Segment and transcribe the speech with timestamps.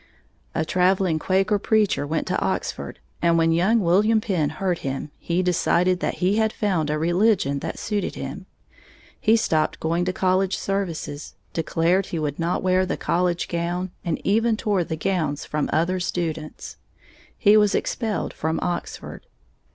[0.55, 5.43] A traveling Quaker preacher went to Oxford, and when young William Penn heard him, he
[5.43, 8.47] decided that he had found a religion that suited him.
[9.19, 14.19] He stopped going to college services, declared he would not wear the college gown, and
[14.23, 16.77] even tore the gowns from other students.
[17.37, 19.27] He was expelled from Oxford.